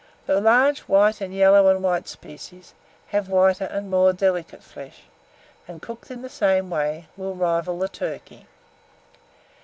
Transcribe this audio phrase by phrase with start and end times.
[0.25, 2.73] The large white, and yellow and white species,
[3.09, 5.03] have whiter and more delicate flesh,
[5.67, 8.47] and, cooked in the same way, will rival the turkey.